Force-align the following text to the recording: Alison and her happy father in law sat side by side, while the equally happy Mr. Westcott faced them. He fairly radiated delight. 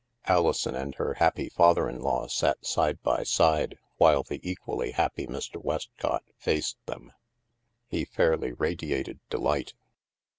Alison 0.25 0.73
and 0.75 0.95
her 0.95 1.13
happy 1.13 1.47
father 1.47 1.87
in 1.87 2.01
law 2.01 2.25
sat 2.25 2.65
side 2.65 2.99
by 3.03 3.21
side, 3.21 3.77
while 3.97 4.23
the 4.23 4.39
equally 4.41 4.93
happy 4.93 5.27
Mr. 5.27 5.63
Westcott 5.63 6.23
faced 6.37 6.83
them. 6.87 7.11
He 7.87 8.05
fairly 8.05 8.51
radiated 8.51 9.19
delight. 9.29 9.75